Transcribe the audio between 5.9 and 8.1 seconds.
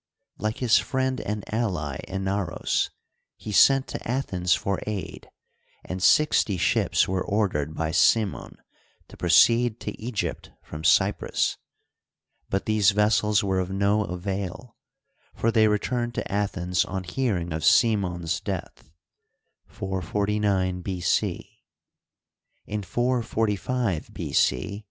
sixty ships were ordered by